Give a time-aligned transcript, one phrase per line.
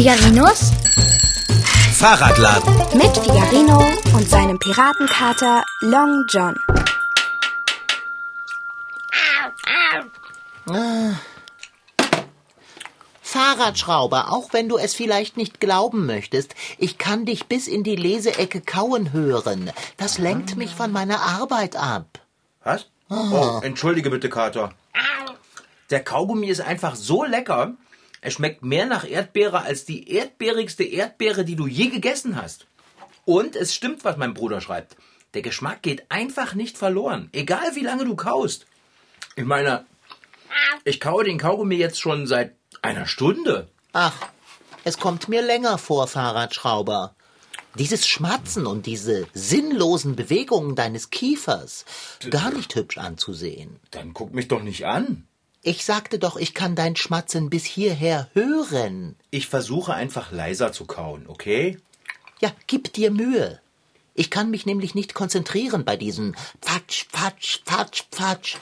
[0.00, 0.72] Figarinos
[1.92, 2.74] Fahrradladen.
[2.94, 6.56] mit Figarino und seinem Piratenkater Long John.
[13.20, 17.96] Fahrradschrauber, auch wenn du es vielleicht nicht glauben möchtest, ich kann dich bis in die
[17.96, 19.70] Leseecke kauen hören.
[19.98, 22.06] Das lenkt mich von meiner Arbeit ab.
[22.64, 22.86] Was?
[23.10, 24.72] Oh, entschuldige bitte, Kater.
[25.90, 27.74] Der Kaugummi ist einfach so lecker.
[28.20, 32.66] Er schmeckt mehr nach Erdbeere als die erdbeerigste Erdbeere, die du je gegessen hast.
[33.24, 34.96] Und es stimmt, was mein Bruder schreibt.
[35.34, 38.66] Der Geschmack geht einfach nicht verloren, egal wie lange du kaust.
[39.36, 39.86] Ich meine,
[40.84, 43.68] ich kaue den Kaugummi jetzt schon seit einer Stunde.
[43.92, 44.16] Ach,
[44.84, 47.14] es kommt mir länger vor, Fahrradschrauber.
[47.76, 51.84] Dieses Schmatzen und diese sinnlosen Bewegungen deines Kiefers,
[52.28, 53.78] gar nicht hübsch anzusehen.
[53.92, 55.28] Dann guck mich doch nicht an.
[55.62, 59.16] Ich sagte doch, ich kann dein Schmatzen bis hierher hören.
[59.30, 61.76] Ich versuche einfach leiser zu kauen, okay?
[62.40, 63.60] Ja, gib dir Mühe.
[64.14, 68.56] Ich kann mich nämlich nicht konzentrieren bei diesem Pfatsch, Pfatsch, Pfatsch, Pfatsch.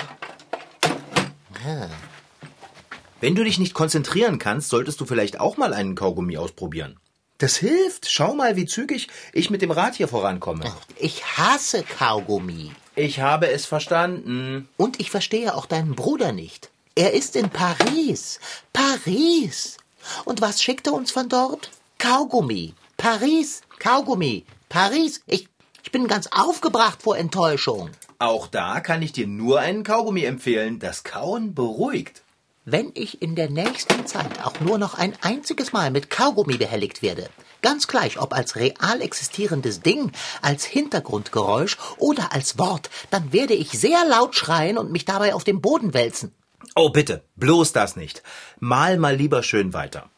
[3.20, 6.98] Wenn du dich nicht konzentrieren kannst, solltest du vielleicht auch mal einen Kaugummi ausprobieren.
[7.38, 8.10] Das hilft.
[8.10, 10.72] Schau mal, wie zügig ich mit dem Rad hier vorankomme.
[10.98, 12.72] Ich hasse Kaugummi.
[12.96, 14.68] Ich habe es verstanden.
[14.76, 16.70] Und ich verstehe auch deinen Bruder nicht.
[16.98, 18.40] Er ist in Paris.
[18.72, 19.76] Paris.
[20.24, 21.70] Und was schickt er uns von dort?
[21.98, 22.74] Kaugummi.
[22.96, 23.60] Paris.
[23.78, 24.44] Kaugummi.
[24.68, 25.20] Paris.
[25.28, 25.46] Ich,
[25.84, 27.90] ich bin ganz aufgebracht vor Enttäuschung.
[28.18, 30.80] Auch da kann ich dir nur einen Kaugummi empfehlen.
[30.80, 32.22] Das Kauen beruhigt.
[32.64, 37.00] Wenn ich in der nächsten Zeit auch nur noch ein einziges Mal mit Kaugummi behelligt
[37.00, 37.30] werde,
[37.62, 40.10] ganz gleich ob als real existierendes Ding,
[40.42, 45.44] als Hintergrundgeräusch oder als Wort, dann werde ich sehr laut schreien und mich dabei auf
[45.44, 46.34] dem Boden wälzen.
[46.74, 48.22] Oh, bitte, bloß das nicht.
[48.58, 50.08] Mal mal lieber schön weiter.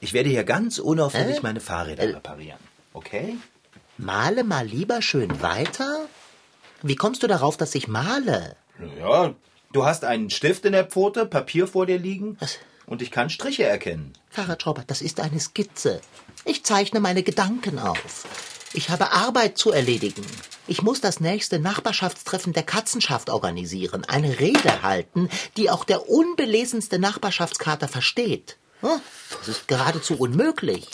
[0.00, 1.40] Ich werde hier ganz unauffällig Äh?
[1.42, 2.58] meine Fahrräder reparieren.
[2.92, 3.36] Okay?
[3.98, 6.06] Male mal lieber schön weiter?
[6.82, 8.56] Wie kommst du darauf, dass ich male?
[8.98, 9.34] Ja,
[9.72, 12.58] du hast einen Stift in der Pfote, Papier vor dir liegen Was?
[12.86, 14.14] und ich kann Striche erkennen.
[14.30, 16.00] Fahrradschrauber, das ist eine Skizze.
[16.46, 18.24] Ich zeichne meine Gedanken auf.
[18.72, 20.24] Ich habe Arbeit zu erledigen.
[20.68, 26.98] Ich muss das nächste Nachbarschaftstreffen der Katzenschaft organisieren, eine Rede halten, die auch der unbelesenste
[27.00, 28.56] Nachbarschaftskater versteht.
[28.80, 29.00] Hm,
[29.40, 30.88] Das ist geradezu unmöglich.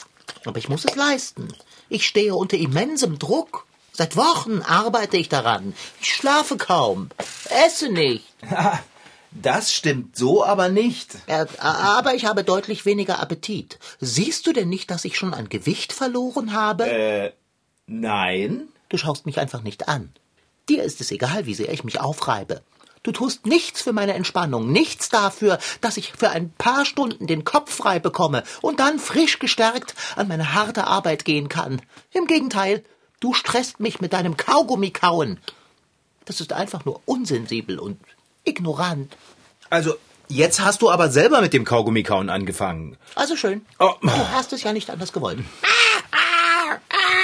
[0.46, 1.48] Aber ich muss es leisten.
[1.88, 3.66] Ich stehe unter immensem Druck.
[3.92, 5.74] Seit Wochen arbeite ich daran.
[6.00, 7.10] Ich schlafe kaum,
[7.66, 8.24] esse nicht.
[9.42, 11.18] Das stimmt so aber nicht.
[11.58, 13.78] Aber ich habe deutlich weniger Appetit.
[14.00, 16.84] Siehst du denn nicht, dass ich schon an Gewicht verloren habe?
[17.86, 18.68] Nein?
[18.88, 20.12] Du schaust mich einfach nicht an.
[20.68, 22.62] Dir ist es egal, wie sehr ich mich aufreibe.
[23.04, 27.44] Du tust nichts für meine Entspannung, nichts dafür, dass ich für ein paar Stunden den
[27.44, 31.80] Kopf frei bekomme und dann frisch gestärkt an meine harte Arbeit gehen kann.
[32.12, 32.82] Im Gegenteil,
[33.20, 35.38] du stresst mich mit deinem Kaugummi-Kauen.
[36.24, 38.00] Das ist einfach nur unsensibel und
[38.44, 39.16] ignorant.
[39.70, 39.94] Also,
[40.26, 42.96] jetzt hast du aber selber mit dem Kaugummikauen angefangen.
[43.14, 43.64] Also schön.
[43.78, 43.94] Oh.
[44.02, 45.38] Du hast es ja nicht anders gewollt.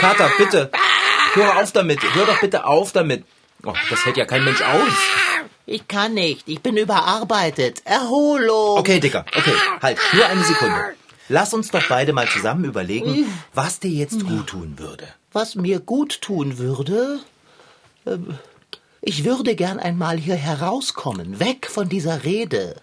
[0.03, 0.71] Kater, bitte.
[1.35, 2.01] Hör auf damit.
[2.15, 3.25] Hör doch bitte auf damit.
[3.65, 4.93] Oh, das hält ja kein Mensch aus.
[5.65, 6.49] Ich kann nicht.
[6.49, 7.83] Ich bin überarbeitet.
[7.85, 8.79] Erholung.
[8.79, 9.25] Okay, Dicker.
[9.37, 9.99] Okay, halt.
[10.13, 10.95] Nur eine Sekunde.
[11.29, 15.07] Lass uns doch beide mal zusammen überlegen, was dir jetzt gut tun würde.
[15.33, 17.21] Was mir gut tun würde?
[18.07, 18.37] Ähm,
[19.01, 22.77] Ich würde gern einmal hier herauskommen, weg von dieser Rede,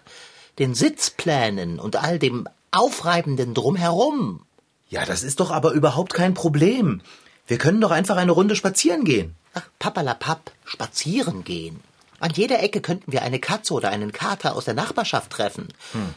[0.58, 4.40] den Sitzplänen und all dem Aufreibenden drumherum.
[4.90, 7.00] Ja, das ist doch aber überhaupt kein Problem.
[7.46, 9.34] Wir können doch einfach eine Runde spazieren gehen.
[9.54, 11.80] Ach, papperlapapp, spazieren gehen.
[12.18, 15.68] An jeder Ecke könnten wir eine Katze oder einen Kater aus der Nachbarschaft treffen.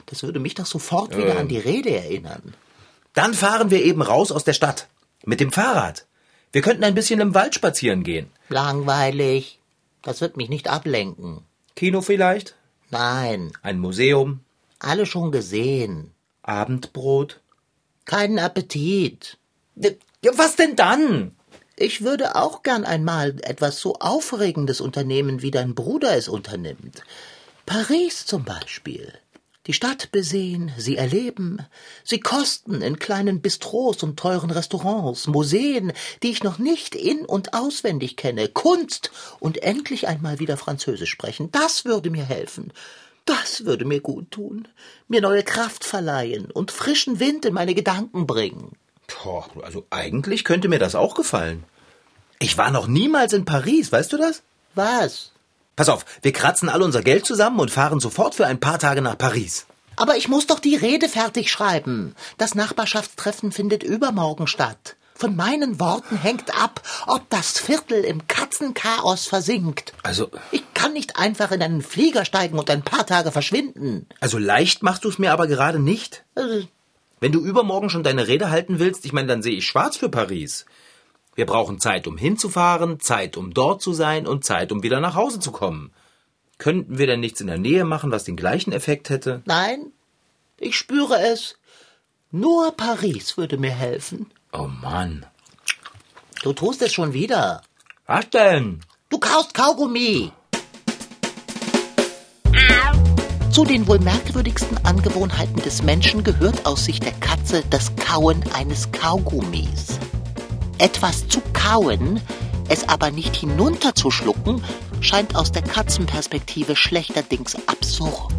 [0.07, 2.53] Das würde mich doch sofort wieder an die Rede erinnern.
[3.13, 4.87] Dann fahren wir eben raus aus der Stadt.
[5.23, 6.05] Mit dem Fahrrad.
[6.51, 8.29] Wir könnten ein bisschen im Wald spazieren gehen.
[8.49, 9.59] Langweilig.
[10.01, 11.41] Das wird mich nicht ablenken.
[11.75, 12.55] Kino vielleicht?
[12.89, 14.41] Nein, Ein Museum?
[14.79, 16.11] alle schon gesehen.
[16.41, 17.39] Abendbrot?
[18.05, 19.37] Keinen Appetit.
[19.75, 21.35] Ja, was denn dann?
[21.75, 27.03] Ich würde auch gern einmal etwas so Aufregendes unternehmen, wie dein Bruder es unternimmt.
[27.65, 29.11] Paris zum Beispiel.
[29.65, 31.65] Die Stadt besehen, sie erleben,
[32.03, 37.53] sie kosten in kleinen Bistros und teuren Restaurants, Museen, die ich noch nicht in und
[37.53, 41.49] auswendig kenne, Kunst und endlich einmal wieder Französisch sprechen.
[41.51, 42.73] Das würde mir helfen.
[43.25, 44.67] Das würde mir gut tun,
[45.07, 48.73] mir neue Kraft verleihen und frischen Wind in meine Gedanken bringen.
[49.07, 51.63] Boah, also eigentlich könnte mir das auch gefallen.
[52.39, 54.43] Ich war noch niemals in Paris, weißt du das?
[54.75, 55.31] Was?
[55.75, 59.01] Pass auf, wir kratzen all unser Geld zusammen und fahren sofort für ein paar Tage
[59.01, 59.65] nach Paris.
[59.95, 62.15] Aber ich muss doch die Rede fertig schreiben.
[62.37, 64.95] Das Nachbarschaftstreffen findet übermorgen statt.
[65.15, 69.93] Von meinen Worten hängt ab, ob das Viertel im Katzenchaos versinkt.
[70.03, 74.07] Also, Ich kann nicht einfach in einen Flieger steigen und ein paar Tage verschwinden.
[74.19, 76.23] also leicht machst du es mir aber gerade nicht.
[76.35, 76.63] Äh,
[77.19, 80.09] Wenn du übermorgen schon deine Rede halten willst, ich meine, dann sehe ich schwarz für
[80.09, 80.65] Paris.
[81.35, 85.15] Wir brauchen Zeit, um hinzufahren, Zeit, um dort zu sein und Zeit, um wieder nach
[85.15, 85.91] Hause zu kommen.
[86.57, 89.41] Könnten wir denn nichts in der Nähe machen, was den gleichen Effekt hätte?
[89.45, 89.91] Nein,
[90.57, 91.57] ich spüre es.
[92.31, 94.31] Nur Paris würde mir helfen.
[94.55, 95.25] Oh Mann.
[96.43, 97.63] Du tust es schon wieder.
[98.05, 98.81] Was denn?
[99.09, 100.31] Du kaust Kaugummi.
[103.51, 108.91] Zu den wohl merkwürdigsten Angewohnheiten des Menschen gehört aus Sicht der Katze das Kauen eines
[108.91, 109.99] Kaugummis.
[110.77, 112.21] Etwas zu kauen,
[112.69, 114.63] es aber nicht hinunterzuschlucken,
[115.01, 118.33] scheint aus der Katzenperspektive schlechterdings absurd.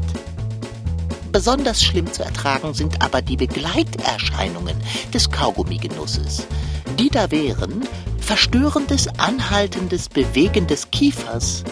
[1.34, 4.76] Besonders schlimm zu ertragen sind aber die Begleiterscheinungen
[5.12, 6.46] des Kaugummigenusses.
[6.96, 7.82] Die da wären
[8.20, 11.64] verstörendes, anhaltendes Bewegen des Kiefers,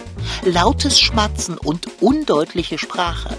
[0.44, 3.36] lautes Schmatzen und undeutliche Sprache.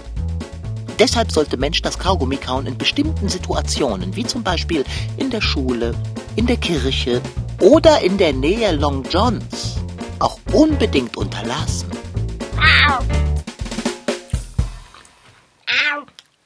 [0.98, 4.82] Deshalb sollte Mensch das Kaugummi kauen in bestimmten Situationen, wie zum Beispiel
[5.18, 5.94] in der Schule,
[6.36, 7.20] in der Kirche
[7.60, 9.76] oder in der Nähe Long Johns,
[10.20, 11.90] auch unbedingt unterlassen.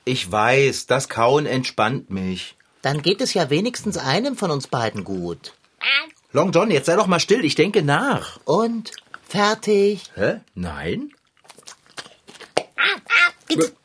[0.09, 2.57] Ich weiß, das Kauen entspannt mich.
[2.81, 5.53] Dann geht es ja wenigstens einem von uns beiden gut.
[6.33, 8.41] Long John, jetzt sei doch mal still, ich denke nach.
[8.47, 8.93] Und
[9.29, 10.05] fertig.
[10.15, 10.41] Hä?
[10.55, 11.11] Nein?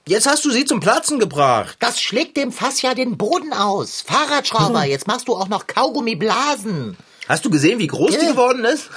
[0.08, 1.76] Jetzt hast du sie zum Platzen gebracht.
[1.82, 4.02] Das schlägt dem Fass ja den Boden aus.
[4.02, 6.96] Fahrradschrauber, jetzt machst du auch noch Kaugummi blasen.
[7.28, 8.90] Hast du gesehen, wie groß die geworden ist?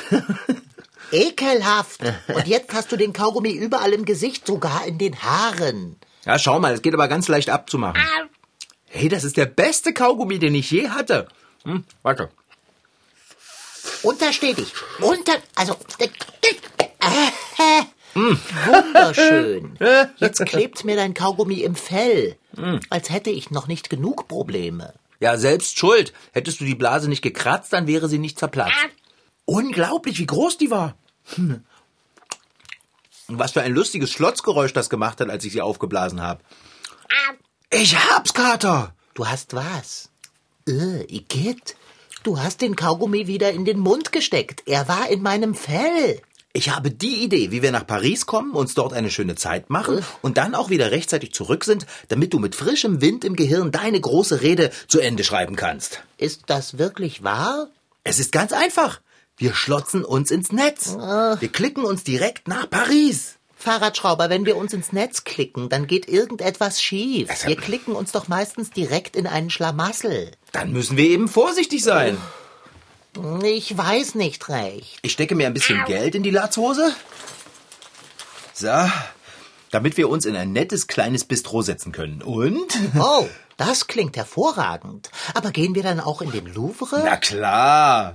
[1.10, 2.02] Ekelhaft.
[2.28, 5.96] Und jetzt hast du den Kaugummi überall im Gesicht, sogar in den Haaren.
[6.26, 8.02] Ja, schau mal, es geht aber ganz leicht abzumachen.
[8.88, 11.28] Hey, das ist der beste Kaugummi, den ich je hatte.
[11.64, 12.30] Hm, warte.
[14.02, 14.72] Untersteh dich.
[15.00, 16.08] Unter, also, äh,
[18.14, 19.78] wunderschön.
[20.16, 22.36] Jetzt klebt mir dein Kaugummi im Fell,
[22.90, 24.94] als hätte ich noch nicht genug Probleme.
[25.20, 26.12] Ja, selbst schuld.
[26.32, 28.74] Hättest du die Blase nicht gekratzt, dann wäre sie nicht zerplatzt.
[29.44, 30.96] Unglaublich, wie groß die war.
[31.36, 31.64] Hm.
[33.28, 36.40] Und was für ein lustiges Schlotzgeräusch das gemacht hat, als ich sie aufgeblasen habe.
[37.70, 38.94] Ich hab's, Kater.
[39.14, 40.10] Du hast was?
[40.68, 41.76] Äh, Igitt.
[42.22, 44.62] Du hast den Kaugummi wieder in den Mund gesteckt.
[44.66, 46.20] Er war in meinem Fell.
[46.52, 50.02] Ich habe die Idee, wie wir nach Paris kommen, uns dort eine schöne Zeit machen
[50.22, 54.00] und dann auch wieder rechtzeitig zurück sind, damit du mit frischem Wind im Gehirn deine
[54.00, 56.02] große Rede zu Ende schreiben kannst.
[56.16, 57.68] Ist das wirklich wahr?
[58.04, 59.00] Es ist ganz einfach.
[59.38, 60.94] Wir schlotzen uns ins Netz.
[60.96, 63.34] Wir klicken uns direkt nach Paris.
[63.58, 67.28] Fahrradschrauber, wenn wir uns ins Netz klicken, dann geht irgendetwas schief.
[67.30, 70.30] Also- Wir klicken uns doch meistens direkt in einen Schlamassel.
[70.52, 72.16] Dann müssen wir eben vorsichtig sein.
[73.44, 74.98] Ich weiß nicht recht.
[75.02, 76.94] Ich stecke mir ein bisschen Geld in die Latzhose.
[78.52, 78.68] So,
[79.70, 82.22] damit wir uns in ein nettes kleines Bistro setzen können.
[82.22, 82.72] Und?
[82.98, 85.10] Oh, das klingt hervorragend.
[85.34, 87.00] Aber gehen wir dann auch in den Louvre?
[87.04, 88.14] Na klar.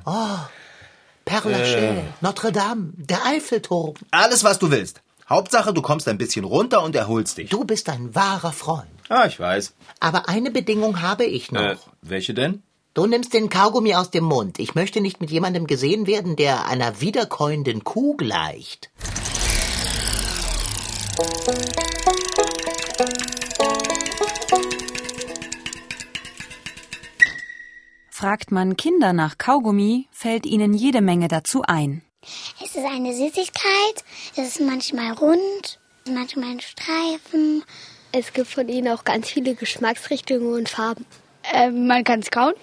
[1.25, 3.93] Père Lachaise, Notre Dame, der Eiffelturm.
[4.11, 5.01] Alles, was du willst.
[5.29, 7.49] Hauptsache, du kommst ein bisschen runter und erholst dich.
[7.49, 8.89] Du bist ein wahrer Freund.
[9.07, 9.73] Ah, ich weiß.
[9.99, 11.61] Aber eine Bedingung habe ich noch.
[11.61, 12.63] Äh, welche denn?
[12.93, 14.59] Du nimmst den Kaugummi aus dem Mund.
[14.59, 18.89] Ich möchte nicht mit jemandem gesehen werden, der einer wiederkäuenden Kuh gleicht.
[28.21, 32.03] Fragt man Kinder nach Kaugummi, fällt ihnen jede Menge dazu ein.
[32.63, 34.03] Es ist eine Süßigkeit,
[34.35, 37.63] es ist manchmal rund, manchmal ein Streifen.
[38.11, 41.07] Es gibt von ihnen auch ganz viele Geschmacksrichtungen und Farben.
[41.51, 42.53] Ähm, man kann es kauen.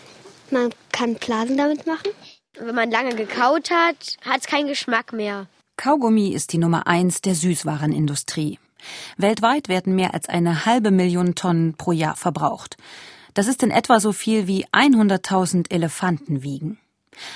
[0.52, 2.12] Man kann Blasen damit machen.
[2.56, 5.48] Wenn man lange gekaut hat, hat es keinen Geschmack mehr.
[5.76, 8.60] Kaugummi ist die Nummer eins der Süßwarenindustrie.
[9.16, 12.76] Weltweit werden mehr als eine halbe Million Tonnen pro Jahr verbraucht.
[13.34, 16.78] Das ist in etwa so viel wie 100.000 Elefanten wiegen.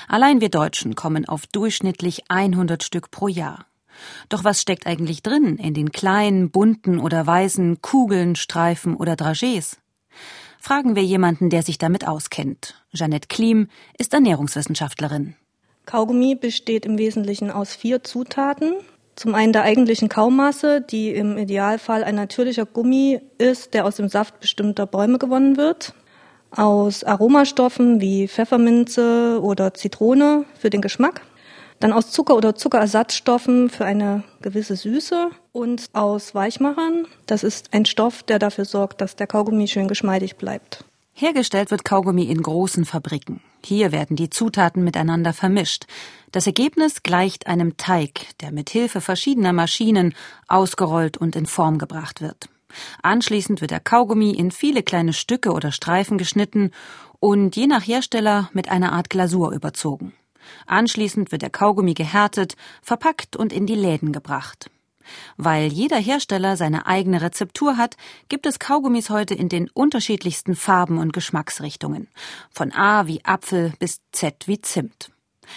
[0.07, 3.65] Allein wir Deutschen kommen auf durchschnittlich 100 Stück pro Jahr.
[4.29, 9.77] Doch was steckt eigentlich drin in den kleinen, bunten oder weißen Kugeln, Streifen oder Dragés?
[10.59, 12.81] Fragen wir jemanden, der sich damit auskennt.
[12.93, 15.35] Jeanette Klim ist Ernährungswissenschaftlerin.
[15.85, 18.75] Kaugummi besteht im Wesentlichen aus vier Zutaten.
[19.15, 24.09] Zum einen der eigentlichen Kaumasse, die im Idealfall ein natürlicher Gummi ist, der aus dem
[24.09, 25.93] Saft bestimmter Bäume gewonnen wird.
[26.51, 31.21] Aus Aromastoffen wie Pfefferminze oder Zitrone für den Geschmack.
[31.79, 35.29] Dann aus Zucker oder Zuckerersatzstoffen für eine gewisse Süße.
[35.51, 37.05] und aus Weichmachern.
[37.27, 40.83] Das ist ein Stoff, der dafür sorgt, dass der Kaugummi schön geschmeidig bleibt.
[41.13, 43.41] Hergestellt wird Kaugummi in großen Fabriken.
[43.63, 45.85] Hier werden die Zutaten miteinander vermischt.
[46.33, 50.15] Das Ergebnis gleicht einem Teig, der mit Hilfe verschiedener Maschinen
[50.47, 52.49] ausgerollt und in Form gebracht wird.
[53.03, 56.71] Anschließend wird der Kaugummi in viele kleine Stücke oder Streifen geschnitten
[57.19, 60.11] und je nach Hersteller mit einer Art Glasur überzogen.
[60.65, 64.71] Anschließend wird der Kaugummi gehärtet, verpackt und in die Läden gebracht.
[65.37, 67.95] Weil jeder Hersteller seine eigene Rezeptur hat,
[68.27, 72.07] gibt es Kaugummis heute in den unterschiedlichsten Farben und Geschmacksrichtungen.
[72.49, 75.12] Von A wie Apfel bis Z wie Zimt.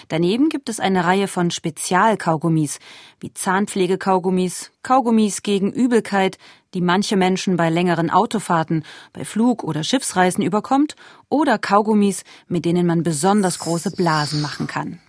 [0.08, 2.78] Daneben gibt es eine Reihe von Spezialkaugummis,
[3.20, 6.38] wie Zahnpflegekaugummis, Kaugummis gegen Übelkeit,
[6.74, 10.96] die manche Menschen bei längeren Autofahrten, bei Flug- oder Schiffsreisen überkommt,
[11.28, 15.00] oder Kaugummis, mit denen man besonders große Blasen machen kann.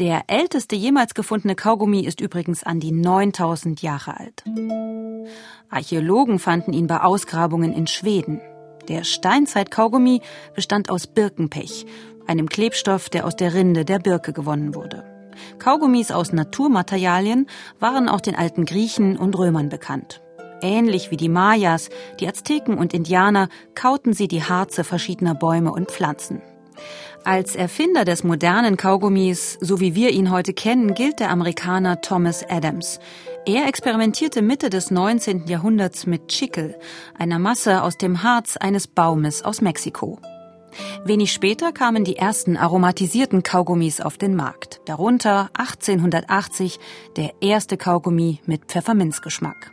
[0.00, 4.44] Der älteste jemals gefundene Kaugummi ist übrigens an die 9000 Jahre alt.
[5.68, 8.40] Archäologen fanden ihn bei Ausgrabungen in Schweden.
[8.88, 10.22] Der Steinzeit-Kaugummi
[10.54, 11.84] bestand aus Birkenpech,
[12.30, 15.04] einem Klebstoff, der aus der Rinde der Birke gewonnen wurde.
[15.58, 17.46] Kaugummis aus Naturmaterialien
[17.80, 20.22] waren auch den alten Griechen und Römern bekannt.
[20.62, 21.88] Ähnlich wie die Mayas,
[22.20, 26.40] die Azteken und Indianer kauten sie die Harze verschiedener Bäume und Pflanzen.
[27.24, 32.48] Als Erfinder des modernen Kaugummis, so wie wir ihn heute kennen, gilt der Amerikaner Thomas
[32.48, 33.00] Adams.
[33.44, 35.46] Er experimentierte Mitte des 19.
[35.46, 36.78] Jahrhunderts mit Chicle,
[37.18, 40.18] einer Masse aus dem Harz eines Baumes aus Mexiko.
[41.04, 46.78] Wenig später kamen die ersten aromatisierten Kaugummis auf den Markt, darunter 1880
[47.16, 49.72] der erste Kaugummi mit Pfefferminzgeschmack.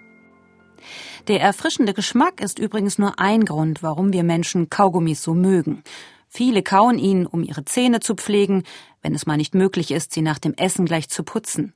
[1.27, 5.84] Der erfrischende Geschmack ist übrigens nur ein Grund, warum wir Menschen Kaugummis so mögen.
[6.30, 8.63] Viele kauen ihn, um ihre Zähne zu pflegen,
[9.01, 11.74] wenn es mal nicht möglich ist, sie nach dem Essen gleich zu putzen.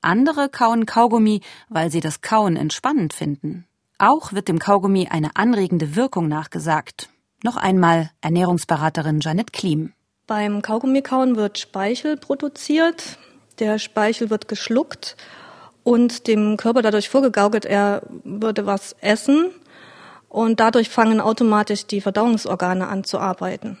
[0.00, 3.66] Andere kauen Kaugummi, weil sie das Kauen entspannend finden.
[3.98, 7.08] Auch wird dem Kaugummi eine anregende Wirkung nachgesagt.
[7.44, 9.92] Noch einmal Ernährungsberaterin Janet Klim.
[10.26, 13.18] Beim Kaugummikauen wird Speichel produziert.
[13.58, 15.14] Der Speichel wird geschluckt
[15.82, 19.50] und dem Körper dadurch vorgegaukelt, er würde was essen.
[20.30, 23.76] Und dadurch fangen automatisch die Verdauungsorgane an zu arbeiten.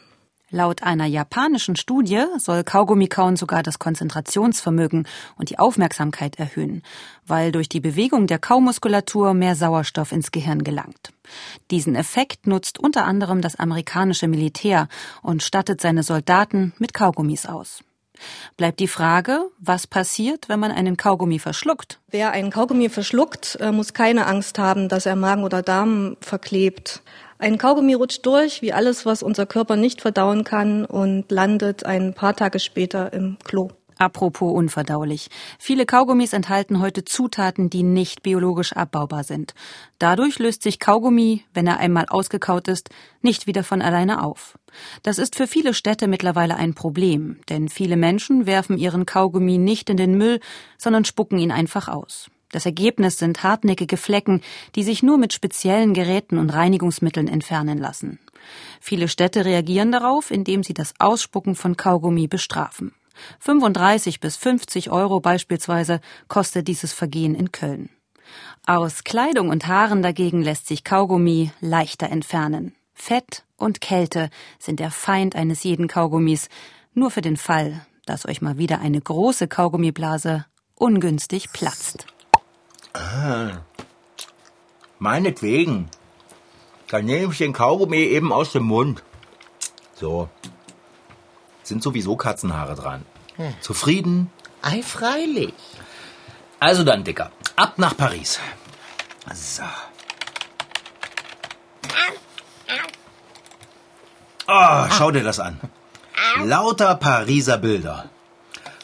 [0.50, 6.82] Laut einer japanischen Studie soll Kaugummikauen sogar das Konzentrationsvermögen und die Aufmerksamkeit erhöhen,
[7.26, 11.12] weil durch die Bewegung der Kaumuskulatur mehr Sauerstoff ins Gehirn gelangt.
[11.70, 14.88] Diesen Effekt nutzt unter anderem das amerikanische Militär
[15.22, 17.82] und stattet seine Soldaten mit Kaugummis aus.
[18.56, 21.98] Bleibt die Frage, was passiert, wenn man einen Kaugummi verschluckt?
[22.10, 27.02] Wer einen Kaugummi verschluckt, äh, muss keine Angst haben, dass er Magen oder Darm verklebt.
[27.44, 32.14] Ein Kaugummi rutscht durch, wie alles, was unser Körper nicht verdauen kann, und landet ein
[32.14, 33.68] paar Tage später im Klo.
[33.98, 35.28] Apropos unverdaulich.
[35.58, 39.52] Viele Kaugummis enthalten heute Zutaten, die nicht biologisch abbaubar sind.
[39.98, 42.88] Dadurch löst sich Kaugummi, wenn er einmal ausgekaut ist,
[43.20, 44.58] nicht wieder von alleine auf.
[45.02, 49.90] Das ist für viele Städte mittlerweile ein Problem, denn viele Menschen werfen ihren Kaugummi nicht
[49.90, 50.40] in den Müll,
[50.78, 52.30] sondern spucken ihn einfach aus.
[52.54, 54.40] Das Ergebnis sind hartnäckige Flecken,
[54.76, 58.20] die sich nur mit speziellen Geräten und Reinigungsmitteln entfernen lassen.
[58.80, 62.94] Viele Städte reagieren darauf, indem sie das Ausspucken von Kaugummi bestrafen.
[63.40, 67.90] 35 bis 50 Euro beispielsweise kostet dieses Vergehen in Köln.
[68.64, 72.72] Aus Kleidung und Haaren dagegen lässt sich Kaugummi leichter entfernen.
[72.94, 74.30] Fett und Kälte
[74.60, 76.48] sind der Feind eines jeden Kaugummis,
[76.92, 80.46] nur für den Fall, dass euch mal wieder eine große Kaugummiblase
[80.76, 82.13] ungünstig platzt.
[82.94, 83.58] Ah,
[84.98, 85.90] meinetwegen.
[86.88, 89.02] Dann nehme ich den Kaugummi eben aus dem Mund.
[89.94, 90.28] So.
[91.64, 93.04] Sind sowieso Katzenhaare dran.
[93.36, 93.54] Hm.
[93.60, 94.30] Zufrieden?
[94.62, 95.54] Ei, freilich.
[96.60, 97.32] Also dann, Dicker.
[97.56, 98.38] Ab nach Paris.
[99.34, 99.62] So.
[104.46, 105.58] Oh, schau dir das an.
[106.44, 108.10] Lauter Pariser Bilder.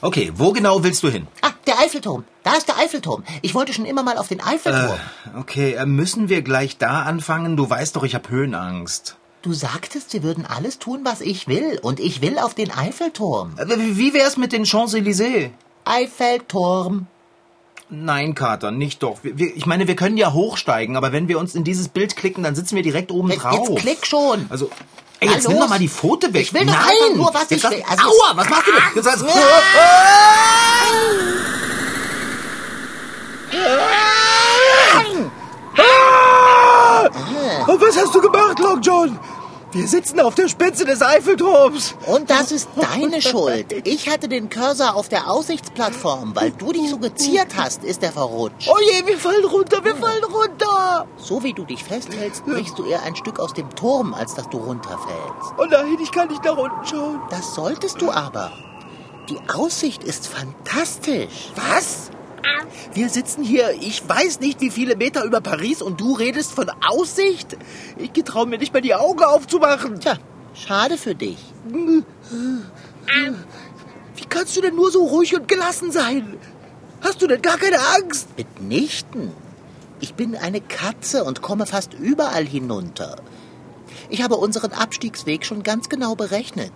[0.03, 1.27] Okay, wo genau willst du hin?
[1.43, 2.25] Ah, der Eiffelturm.
[2.43, 3.23] Da ist der Eiffelturm.
[3.43, 4.99] Ich wollte schon immer mal auf den Eiffelturm.
[5.35, 7.57] Äh, okay, äh, müssen wir gleich da anfangen?
[7.57, 9.17] Du weißt doch, ich habe Höhenangst.
[9.43, 11.79] Du sagtest, sie würden alles tun, was ich will.
[11.83, 13.55] Und ich will auf den Eiffelturm.
[13.59, 13.67] Äh,
[13.97, 15.51] wie wär's mit den Champs-Élysées?
[15.85, 17.07] Eiffelturm.
[17.91, 19.19] Nein, Kater, nicht doch.
[19.23, 22.45] Wir, ich meine, wir können ja hochsteigen, aber wenn wir uns in dieses Bild klicken,
[22.45, 23.69] dann sitzen wir direkt oben jetzt, drauf.
[23.69, 24.47] Jetzt klick schon.
[24.49, 24.71] Also,
[25.21, 26.43] ey, jetzt nimm doch mal die Pfote weg.
[26.43, 26.77] Ich will Nein.
[26.77, 27.83] doch nur, was jetzt ich will.
[27.89, 28.83] Also aua, was machst du denn?
[28.95, 29.25] Jetzt sagst,
[37.69, 39.19] Oh, was hast du gemacht, Long John?
[39.73, 41.95] Wir sitzen auf der Spitze des Eiffelturms.
[42.07, 43.87] Und das ist deine Schuld.
[43.87, 46.35] Ich hatte den Cursor auf der Aussichtsplattform.
[46.35, 48.69] Weil du dich so geziert hast, ist er verrutscht.
[48.69, 51.07] Oh je, wir fallen runter, wir fallen runter.
[51.19, 54.49] So wie du dich festhältst, brichst du eher ein Stück aus dem Turm, als dass
[54.49, 55.55] du runterfällst.
[55.57, 57.21] Oh nein, ich kann nicht nach unten schauen.
[57.31, 58.51] Das solltest du aber.
[59.29, 61.53] Die Aussicht ist fantastisch.
[61.55, 62.11] Was?
[62.95, 66.71] Wir sitzen hier, ich weiß nicht wie viele Meter über Paris und du redest von
[66.89, 67.57] Aussicht?
[67.99, 70.01] Ich getraue mir nicht mehr die Augen aufzumachen.
[70.01, 70.19] Tja,
[70.55, 71.39] schade für dich.
[74.17, 76.37] Wie kannst du denn nur so ruhig und gelassen sein?
[77.01, 78.29] Hast du denn gar keine Angst?
[78.37, 79.33] Mitnichten.
[80.01, 83.17] Ich bin eine Katze und komme fast überall hinunter.
[84.11, 86.73] Ich habe unseren Abstiegsweg schon ganz genau berechnet.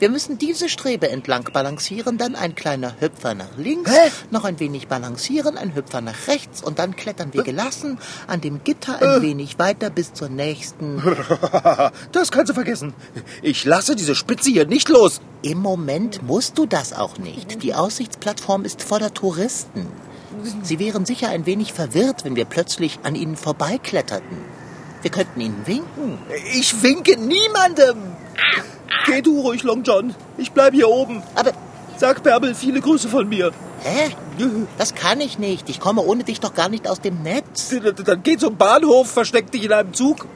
[0.00, 4.10] Wir müssen diese Strebe entlang balancieren, dann ein kleiner Hüpfer nach links, Hä?
[4.32, 8.64] noch ein wenig balancieren, ein Hüpfer nach rechts und dann klettern wir gelassen an dem
[8.64, 11.02] Gitter ein wenig weiter bis zur nächsten.
[12.12, 12.94] Das kannst du vergessen.
[13.42, 15.20] Ich lasse diese Spitze hier nicht los.
[15.42, 17.62] Im Moment musst du das auch nicht.
[17.62, 19.86] Die Aussichtsplattform ist voller Touristen.
[20.62, 24.38] Sie wären sicher ein wenig verwirrt, wenn wir plötzlich an ihnen vorbeikletterten.
[25.04, 26.16] Wir könnten ihnen winken.
[26.54, 27.98] Ich winke niemandem.
[29.04, 30.14] Geh du ruhig, Long John.
[30.38, 31.22] Ich bleib hier oben.
[31.34, 31.52] Aber,
[31.98, 33.52] Sag Bärbel viele Grüße von mir.
[33.82, 34.16] hä?
[34.78, 35.68] Das kann ich nicht.
[35.68, 37.68] Ich komme ohne dich doch gar nicht aus dem Netz.
[38.06, 40.26] Dann geh zum Bahnhof, versteck dich in einem Zug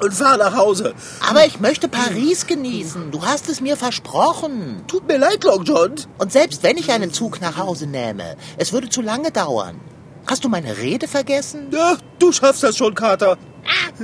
[0.00, 0.94] und fahr nach Hause.
[1.28, 3.10] Aber ich möchte Paris genießen.
[3.10, 4.84] Du hast es mir versprochen.
[4.86, 5.96] Tut mir leid, Long John.
[6.18, 9.80] Und selbst wenn ich einen Zug nach Hause nähme, es würde zu lange dauern.
[10.28, 11.70] Hast du meine Rede vergessen?
[11.72, 13.36] Ja, du schaffst das schon, Kater.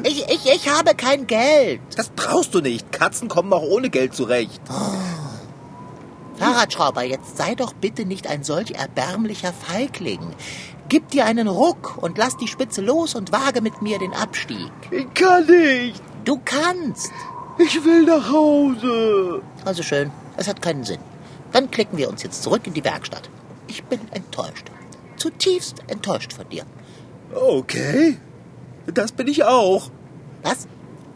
[0.04, 1.80] Ich, ich, ich habe kein Geld.
[1.96, 2.92] Das brauchst du nicht.
[2.92, 4.60] Katzen kommen auch ohne Geld zurecht.
[6.36, 10.20] Fahrradschrauber, jetzt sei doch bitte nicht ein solch erbärmlicher Feigling.
[10.88, 14.70] Gib dir einen Ruck und lass die Spitze los und wage mit mir den Abstieg.
[14.90, 16.00] Ich kann nicht.
[16.24, 17.10] Du kannst.
[17.58, 19.42] Ich will nach Hause.
[19.64, 21.00] Also schön, es hat keinen Sinn.
[21.52, 23.28] Dann klicken wir uns jetzt zurück in die Werkstatt.
[23.66, 24.70] Ich bin enttäuscht.
[25.16, 26.64] Zutiefst enttäuscht von dir.
[27.34, 28.16] Okay.
[28.94, 29.90] Das bin ich auch.
[30.42, 30.66] Was?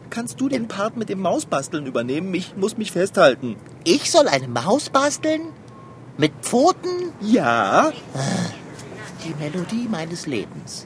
[0.09, 2.33] Kannst du den Part mit dem Mausbasteln übernehmen?
[2.33, 3.55] Ich muss mich festhalten.
[3.83, 5.41] Ich soll eine Maus basteln?
[6.17, 7.11] Mit Pfoten?
[7.19, 7.91] Ja?
[9.25, 10.85] Die Melodie meines Lebens.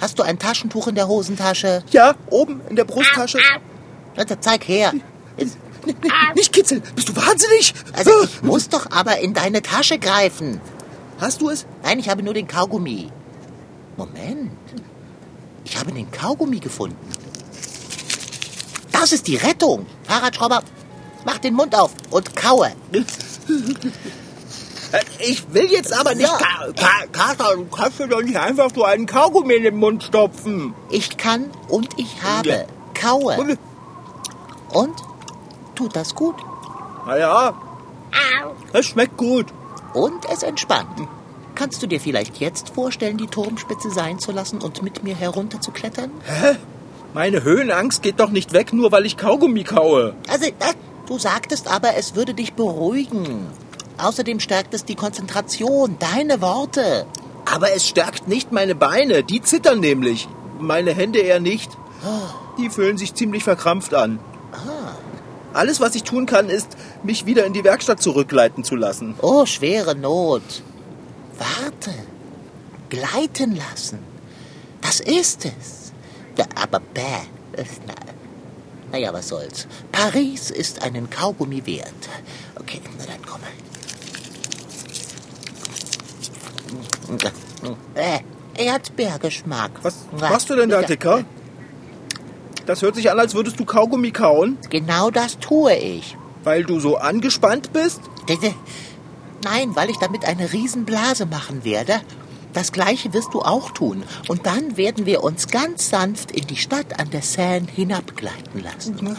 [0.00, 1.82] Hast du ein Taschentuch in der Hosentasche?
[1.90, 3.38] Ja, oben in der Brusttasche.
[4.16, 4.92] Also zeig her.
[6.34, 6.82] Nicht kitzeln.
[6.94, 7.72] Bist du wahnsinnig?
[7.94, 10.60] Also ich muss doch aber in deine Tasche greifen.
[11.20, 11.66] Hast du es?
[11.82, 13.10] Nein, ich habe nur den Kaugummi.
[13.96, 14.50] Moment.
[15.64, 16.96] Ich habe den Kaugummi gefunden.
[18.92, 19.86] Das ist die Rettung.
[20.04, 20.62] Fahrradschrauber,
[21.24, 22.72] mach den Mund auf und kaue.
[24.92, 26.28] Äh, Ich will jetzt aber nicht...
[26.28, 26.36] Ja.
[26.36, 30.02] Ka Ka Kater, du kannst dir doch nicht einfach so einen Kaugummi in den Mund
[30.04, 30.74] stopfen.
[30.90, 32.48] Ich kann und ich habe.
[32.50, 32.64] Ja.
[32.92, 33.56] Kaue.
[34.70, 34.94] Und?
[35.74, 36.34] Tut das gut?
[37.06, 37.54] Naja,
[38.74, 39.46] es schmeckt gut.
[39.94, 41.08] Und es entspannt.
[41.62, 46.10] Kannst du dir vielleicht jetzt vorstellen, die Turmspitze sein zu lassen und mit mir herunterzuklettern?
[47.14, 50.16] Meine Höhenangst geht doch nicht weg, nur weil ich Kaugummi kaue.
[50.26, 50.74] Also, äh,
[51.06, 53.46] du sagtest aber, es würde dich beruhigen.
[53.96, 57.06] Außerdem stärkt es die Konzentration, deine Worte.
[57.44, 59.22] Aber es stärkt nicht meine Beine.
[59.22, 60.26] Die zittern nämlich.
[60.58, 61.70] Meine Hände eher nicht.
[62.58, 64.18] Die fühlen sich ziemlich verkrampft an.
[65.52, 69.14] Alles, was ich tun kann, ist, mich wieder in die Werkstatt zurückleiten zu lassen.
[69.22, 70.42] Oh, schwere Not.
[71.42, 71.92] Warte.
[72.88, 73.98] Gleiten lassen.
[74.80, 75.92] Das ist es.
[76.36, 77.00] Ja, aber bäh.
[77.56, 77.94] Das- Na,
[78.92, 79.66] naja, was soll's.
[79.90, 81.92] Paris ist einen Kaugummi wert.
[82.60, 83.40] Okay, na dann komm.
[87.94, 88.20] Äh,
[88.56, 89.70] Erdbeergeschmack.
[89.82, 91.24] Was machst du denn da, Dicker?
[92.66, 96.16] Das hört sich an, als würdest du Kaugummi kauen, Genau das tue ich.
[96.44, 98.00] weil du so angespannt bist.
[99.44, 102.00] Nein, weil ich damit eine Riesenblase machen werde.
[102.52, 104.04] Das gleiche wirst du auch tun.
[104.28, 109.16] Und dann werden wir uns ganz sanft in die Stadt an der Seine hinabgleiten lassen.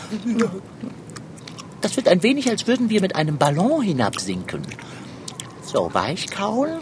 [1.82, 4.62] Das wird ein wenig, als würden wir mit einem Ballon hinabsinken.
[5.64, 6.80] So, weichkauen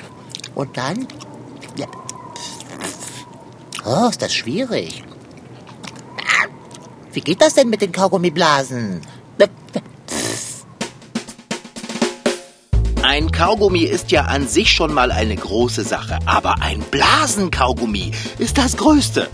[0.53, 1.07] und dann...
[1.77, 1.87] Ja.
[3.85, 5.03] Oh, ist das schwierig.
[7.13, 9.01] Wie geht das denn mit den Kaugummiblasen?
[13.11, 18.57] Ein Kaugummi ist ja an sich schon mal eine große Sache, aber ein Blasenkaugummi ist
[18.57, 19.27] das Größte.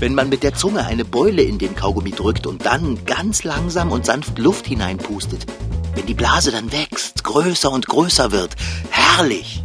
[0.00, 3.92] Wenn man mit der Zunge eine Beule in den Kaugummi drückt und dann ganz langsam
[3.92, 5.46] und sanft Luft hineinpustet,
[5.94, 8.56] wenn die Blase dann wächst, größer und größer wird,
[8.90, 9.62] herrlich.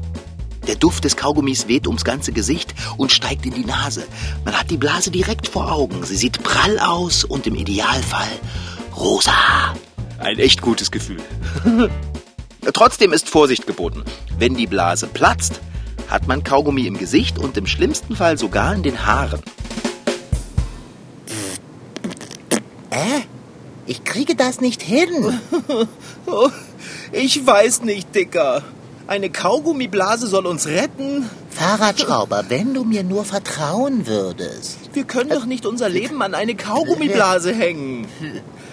[0.67, 4.03] Der Duft des Kaugummis weht ums ganze Gesicht und steigt in die Nase.
[4.45, 6.03] Man hat die Blase direkt vor Augen.
[6.03, 8.29] Sie sieht prall aus und im Idealfall
[8.95, 9.73] rosa.
[10.19, 11.17] Ein echt gutes Gefühl.
[12.73, 14.03] Trotzdem ist Vorsicht geboten.
[14.37, 15.61] Wenn die Blase platzt,
[16.09, 19.41] hat man Kaugummi im Gesicht und im schlimmsten Fall sogar in den Haaren.
[22.89, 23.21] Äh?
[23.85, 25.39] Ich kriege das nicht hin.
[26.31, 26.51] Oh,
[27.11, 28.61] ich weiß nicht, Dicker.
[29.07, 31.27] Eine Kaugummiblase soll uns retten.
[31.49, 34.77] Fahrradschrauber, wenn du mir nur vertrauen würdest.
[34.93, 38.05] Wir können doch nicht unser Leben an eine Kaugummiblase hängen.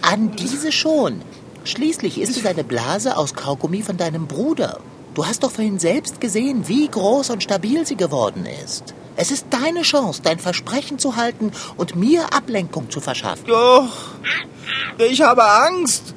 [0.02, 1.22] An diese schon.
[1.66, 4.78] Schließlich ist es eine Blase aus Kaugummi von deinem Bruder.
[5.14, 8.94] Du hast doch vorhin selbst gesehen, wie groß und stabil sie geworden ist.
[9.16, 13.46] Es ist deine Chance, dein Versprechen zu halten und mir Ablenkung zu verschaffen.
[13.48, 13.90] Doch,
[14.98, 16.14] ich habe Angst.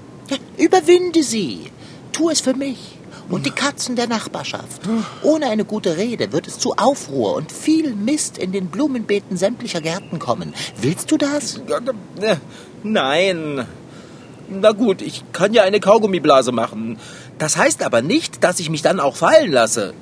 [0.58, 1.72] Überwinde sie.
[2.12, 4.82] Tu es für mich und die Katzen der Nachbarschaft.
[5.24, 9.82] Ohne eine gute Rede wird es zu Aufruhr und viel Mist in den Blumenbeeten sämtlicher
[9.82, 10.54] Gärten kommen.
[10.80, 11.60] Willst du das?
[12.84, 13.66] Nein.
[14.52, 16.98] Na gut, ich kann ja eine Kaugummiblase machen.
[17.38, 19.94] Das heißt aber nicht, dass ich mich dann auch fallen lasse.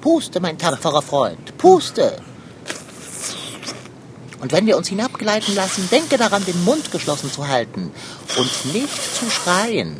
[0.00, 2.16] Puste, mein tapferer Freund, puste.
[4.40, 7.92] Und wenn wir uns hinabgleiten lassen, denke daran, den Mund geschlossen zu halten
[8.36, 9.96] und nicht zu schreien.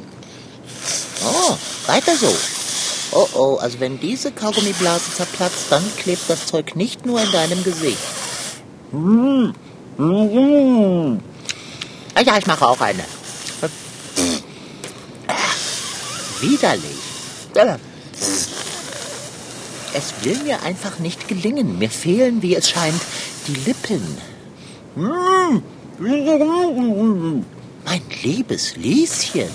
[1.25, 2.35] Oh, weiter so.
[3.13, 7.63] Oh oh, also wenn diese Kaugummiblase zerplatzt, dann klebt das Zeug nicht nur in deinem
[7.63, 7.99] Gesicht.
[12.15, 13.05] Ah ja, ich mache auch eine.
[16.43, 16.99] Widerlich.
[19.95, 21.79] Es will mir einfach nicht gelingen.
[21.79, 23.01] Mir fehlen, wie es scheint,
[23.47, 24.03] die Lippen.
[27.85, 29.49] Mein liebes Lieschen,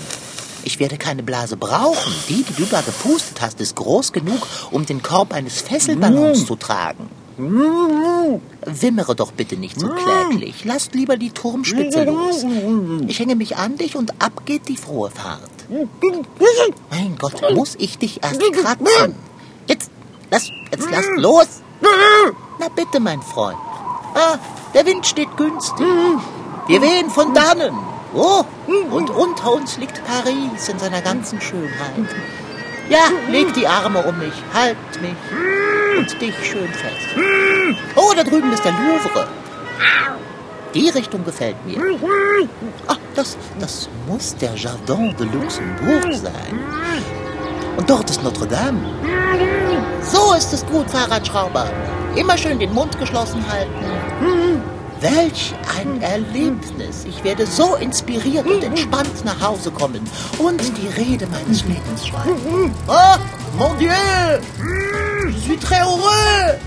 [0.64, 2.12] ich werde keine Blase brauchen.
[2.28, 6.56] Die, die du da gepustet hast, ist groß genug, um den Korb eines Fesselballons zu
[6.56, 7.10] tragen.
[7.38, 10.64] Wimmere doch bitte nicht so kläglich.
[10.64, 12.44] Lass lieber die Turmspitze los.
[13.06, 15.50] Ich hänge mich an dich und ab geht die frohe Fahrt.
[16.90, 19.14] Mein Gott, muss ich dich erst kratzen?
[19.68, 19.90] Jetzt,
[20.30, 21.46] lass, jetzt lass los.
[22.58, 23.58] Na bitte, mein Freund.
[24.14, 24.38] Ah,
[24.74, 25.86] der Wind steht günstig.
[26.66, 27.72] Wir wehen von dannen.
[28.14, 28.42] Oh,
[28.90, 32.08] und unter uns liegt Paris in seiner ganzen Schönheit.
[32.90, 35.14] Ja, leg die Arme um mich, halt mich
[35.98, 37.08] und dich schön fest.
[37.96, 39.26] Oh, da drüben ist der Louvre.
[40.74, 41.78] Die Richtung gefällt mir.
[42.86, 46.60] Ach, das, das muss der Jardin de Luxembourg sein.
[47.76, 48.80] Und dort ist Notre Dame.
[50.02, 51.70] So ist es gut, Fahrradschrauber.
[52.16, 54.62] Immer schön den Mund geschlossen halten.
[55.00, 57.04] Welch ein Erlebnis.
[57.08, 60.02] Ich werde so inspiriert und entspannt nach Hause kommen
[60.38, 62.74] und die Rede meines Lebens schreiben.
[62.88, 63.16] Oh,
[63.56, 63.90] mon Dieu!
[65.30, 66.58] Je suis très heureux!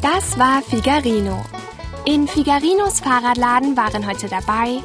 [0.00, 1.42] Das war Figarino.
[2.04, 4.80] In Figarinos Fahrradladen waren heute dabei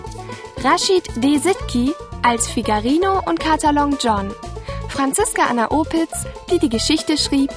[0.64, 4.34] Rashid Desitki als Figarino und Katalon John,
[4.90, 7.52] Franziska Anna Opitz, die die Geschichte schrieb,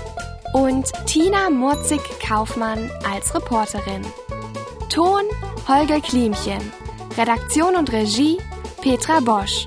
[0.52, 4.04] und Tina Murzig-Kaufmann als Reporterin.
[4.90, 5.22] Ton
[5.66, 6.72] Holger Klimchen.
[7.16, 8.38] Redaktion und Regie
[8.82, 9.66] Petra Bosch.